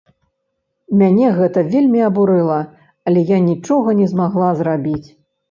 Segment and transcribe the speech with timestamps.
[1.01, 2.57] Мяне гэта вельмі абурыла,
[3.11, 5.07] але я нічога не змагла зрабіць.